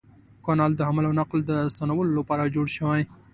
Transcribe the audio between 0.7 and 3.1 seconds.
د حمل او نقل د اسانولو لپاره جوړ شوی.